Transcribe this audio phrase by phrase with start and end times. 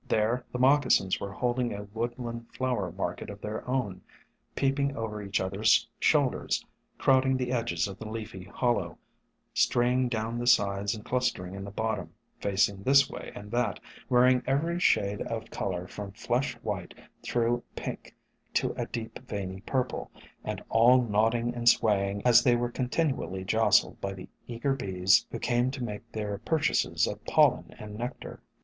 [0.07, 4.01] There the Moccasins were hold ing a woodland flower market of their own,
[4.55, 6.65] peep ing over each other's shoulders,
[6.97, 8.97] crowding the edges of the leafy hollow,
[9.53, 13.79] straying down the sides and clustering in the bottom, facing this way and that,
[14.09, 18.15] wearing every shade of color from flesh white through pink
[18.55, 20.09] to a deep, veiny purple,
[20.43, 25.27] and all nod ding and swaying as they were continually jostled by the eager bees
[25.29, 28.41] who came to make their pur chases of pollen and nectar.